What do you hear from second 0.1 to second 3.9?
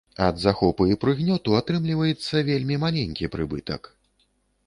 Ад захопу і прыгнёту атрымліваецца вельмі маленькі прыбытак.